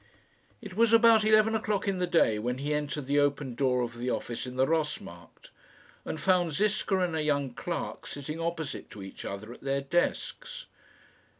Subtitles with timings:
[0.63, 3.99] It was about eleven o'clock in the day when he entered the open door of
[3.99, 5.51] the office in the Ross Markt,
[6.05, 10.65] and found Ziska and a young clerk sitting opposite to each other at their desks.